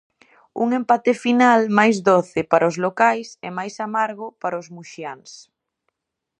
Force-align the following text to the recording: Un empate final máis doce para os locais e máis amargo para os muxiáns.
Un 0.63 0.69
empate 0.79 1.11
final 1.25 1.61
máis 1.79 1.95
doce 2.09 2.39
para 2.51 2.69
os 2.71 2.77
locais 2.85 3.27
e 3.47 3.49
máis 3.57 3.75
amargo 3.87 4.25
para 4.41 4.59
os 4.61 4.67
muxiáns. 4.75 5.31